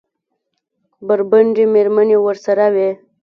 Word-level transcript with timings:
بربنډې 1.07 1.65
مېرمنې 1.73 2.17
ورسره 2.21 2.65
وې. 2.73 2.89